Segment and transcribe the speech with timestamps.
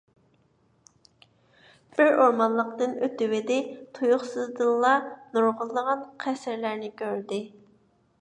[1.99, 3.57] بىر ئورمانلىقتىن ئۆتۈۋىدى،
[3.99, 4.95] تۇيۇقسىزدىنلا
[5.37, 7.41] نۇرغۇنلىغان قەسىرلەرنى كۆردى.